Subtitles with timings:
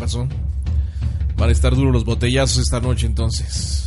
[0.00, 0.26] Pasó?
[1.36, 3.86] Van a estar duros los botellazos esta noche entonces.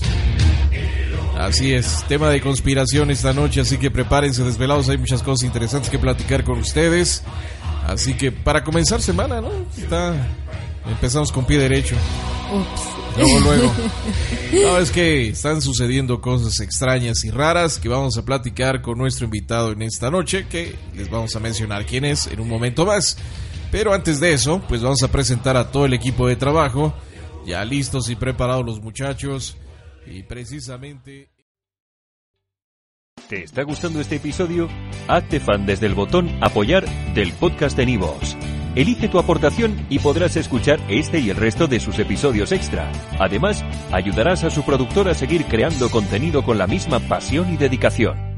[1.38, 5.90] Así es, tema de conspiración esta noche, así que prepárense desvelados, hay muchas cosas interesantes
[5.90, 7.24] que platicar con ustedes.
[7.86, 9.50] Así que para comenzar semana, ¿no?
[9.78, 10.16] Está
[10.90, 11.96] empezamos con pie derecho.
[13.18, 13.74] Luego, luego.
[14.54, 19.26] No, es que están sucediendo cosas extrañas y raras que vamos a platicar con nuestro
[19.26, 23.18] invitado en esta noche, que les vamos a mencionar quién es en un momento más.
[23.74, 26.94] Pero antes de eso, pues vamos a presentar a todo el equipo de trabajo,
[27.44, 29.58] ya listos y preparados los muchachos,
[30.06, 31.32] y precisamente...
[33.28, 34.70] ¿Te está gustando este episodio?
[35.08, 36.86] Hazte fan desde el botón apoyar
[37.16, 38.38] del podcast de Nivos.
[38.76, 42.92] Elige tu aportación y podrás escuchar este y el resto de sus episodios extra.
[43.18, 48.33] Además, ayudarás a su productor a seguir creando contenido con la misma pasión y dedicación.